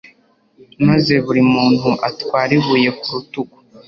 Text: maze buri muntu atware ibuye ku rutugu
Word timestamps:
maze 0.87 1.13
buri 1.25 1.41
muntu 1.53 1.89
atware 2.07 2.51
ibuye 2.59 2.89
ku 2.99 3.07
rutugu 3.13 3.55